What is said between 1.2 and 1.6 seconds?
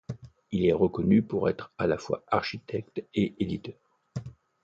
pour